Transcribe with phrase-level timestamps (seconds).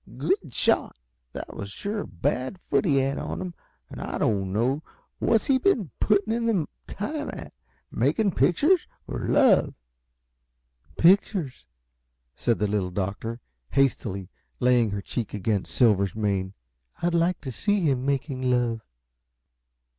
[0.17, 0.97] "Good shot!
[1.33, 3.53] That was sure a bad foot he had on him,
[3.87, 4.81] and I didn't know
[5.19, 7.53] What's he been putting in the time at?
[7.91, 9.75] Making pictures or love?"
[10.97, 11.65] "Pictures,"
[12.35, 13.41] said the Little Doctor,
[13.73, 14.27] hastily,
[14.59, 16.53] laying her cheek against Silver's mane.
[17.03, 18.81] "I'd like to see him making love!"